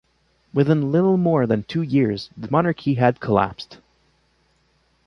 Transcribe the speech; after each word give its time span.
Within 0.51 0.91
little 0.91 1.15
more 1.15 1.45
than 1.45 1.61
two 1.61 1.83
years 1.83 2.31
the 2.35 2.49
monarchy 2.49 2.95
had 2.95 3.19
collapsed. 3.19 3.77